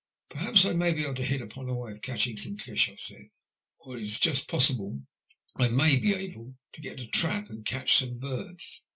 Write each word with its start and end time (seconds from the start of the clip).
*'" 0.11 0.19
Perhaps 0.29 0.65
I 0.65 0.73
may 0.73 0.93
be 0.95 1.03
able 1.03 1.13
to 1.13 1.23
hit 1.23 1.43
upon 1.43 1.69
a 1.69 1.75
way 1.75 1.91
of 1.91 2.01
catch 2.01 2.25
ing 2.25 2.35
some 2.35 2.57
fish," 2.57 2.89
I 2.89 2.95
said;'' 2.95 3.29
or 3.81 3.97
it 3.97 4.01
is 4.01 4.19
just 4.19 4.47
possible 4.47 5.03
I 5.59 5.67
may 5.69 5.99
be 5.99 6.15
able 6.15 6.55
to 6.71 6.81
get 6.81 6.99
a 6.99 7.05
trap 7.05 7.51
and 7.51 7.63
catch 7.63 7.93
some 7.97 8.17
birds. 8.17 8.83